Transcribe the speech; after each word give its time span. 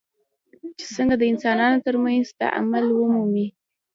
چې 0.77 0.85
څنګه 0.95 1.15
د 1.17 1.23
انسانانو 1.31 1.83
ترمنځ 1.85 2.25
تعامل 2.41 2.85
ومومي. 2.91 3.47